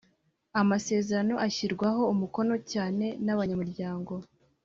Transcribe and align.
amasezerano 0.61 1.33
ashyirwaho 1.47 2.01
umukono 2.13 2.55
cyane 2.71 3.05
nabanyamuryango. 3.25 4.13